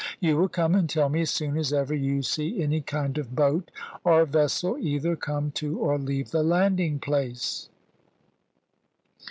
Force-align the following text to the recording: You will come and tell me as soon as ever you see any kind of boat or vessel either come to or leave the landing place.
You 0.19 0.35
will 0.37 0.49
come 0.49 0.73
and 0.73 0.89
tell 0.89 1.09
me 1.09 1.21
as 1.21 1.29
soon 1.29 1.55
as 1.57 1.71
ever 1.71 1.93
you 1.93 2.23
see 2.23 2.59
any 2.63 2.81
kind 2.81 3.19
of 3.19 3.35
boat 3.35 3.69
or 4.03 4.25
vessel 4.25 4.75
either 4.79 5.15
come 5.15 5.51
to 5.51 5.77
or 5.77 5.99
leave 5.99 6.31
the 6.31 6.41
landing 6.41 6.97
place. 6.97 7.69